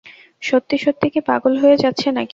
[0.41, 2.29] সত্যি সত্যি কি পাগল হয়ে যাচ্ছে নাকি?